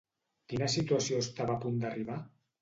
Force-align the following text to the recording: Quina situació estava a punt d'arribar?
Quina 0.53 0.69
situació 0.75 1.19
estava 1.25 1.55
a 1.59 1.63
punt 1.67 1.79
d'arribar? 1.85 2.19